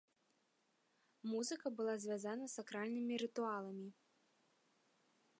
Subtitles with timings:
[1.31, 3.85] Музыка была звязана з сакральнымі рытуаламі.